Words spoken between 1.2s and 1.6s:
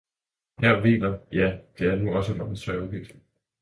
ja,